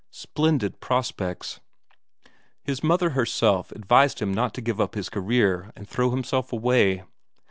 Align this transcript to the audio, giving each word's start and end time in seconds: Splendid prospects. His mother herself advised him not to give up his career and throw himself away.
Splendid 0.09 0.79
prospects. 0.79 1.59
His 2.63 2.83
mother 2.83 3.11
herself 3.11 3.71
advised 3.71 4.19
him 4.19 4.33
not 4.33 4.55
to 4.55 4.59
give 4.61 4.81
up 4.81 4.95
his 4.95 5.09
career 5.09 5.71
and 5.75 5.87
throw 5.87 6.09
himself 6.09 6.51
away. 6.51 7.03